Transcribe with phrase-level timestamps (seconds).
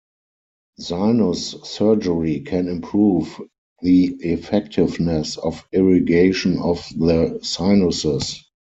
[0.79, 3.39] Sinus surgery can improve
[3.83, 8.43] the effectiveness of irrigation of the sinuses.